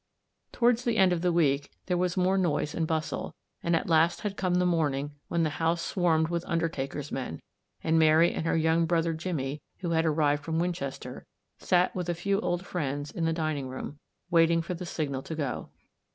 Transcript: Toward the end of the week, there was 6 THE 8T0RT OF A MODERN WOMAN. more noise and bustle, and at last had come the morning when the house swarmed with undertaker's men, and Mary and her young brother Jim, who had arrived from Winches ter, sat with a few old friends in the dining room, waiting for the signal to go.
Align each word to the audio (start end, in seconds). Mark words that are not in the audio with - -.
Toward 0.51 0.79
the 0.79 0.97
end 0.97 1.13
of 1.13 1.21
the 1.21 1.31
week, 1.31 1.69
there 1.85 1.95
was 1.95 2.13
6 2.13 2.15
THE 2.15 2.21
8T0RT 2.21 2.23
OF 2.23 2.25
A 2.25 2.29
MODERN 2.29 2.41
WOMAN. 2.41 2.51
more 2.51 2.59
noise 2.61 2.73
and 2.73 2.87
bustle, 2.87 3.35
and 3.61 3.75
at 3.75 3.87
last 3.87 4.21
had 4.21 4.35
come 4.35 4.55
the 4.55 4.65
morning 4.65 5.11
when 5.27 5.43
the 5.43 5.49
house 5.51 5.83
swarmed 5.85 6.29
with 6.29 6.43
undertaker's 6.47 7.11
men, 7.11 7.39
and 7.83 7.99
Mary 7.99 8.33
and 8.33 8.47
her 8.47 8.57
young 8.57 8.87
brother 8.87 9.13
Jim, 9.13 9.59
who 9.81 9.91
had 9.91 10.07
arrived 10.07 10.43
from 10.43 10.57
Winches 10.57 10.97
ter, 10.97 11.27
sat 11.59 11.93
with 11.95 12.09
a 12.09 12.15
few 12.15 12.39
old 12.39 12.65
friends 12.65 13.11
in 13.11 13.25
the 13.25 13.31
dining 13.31 13.67
room, 13.67 13.99
waiting 14.31 14.63
for 14.63 14.73
the 14.73 14.87
signal 14.87 15.21
to 15.21 15.35
go. 15.35 15.69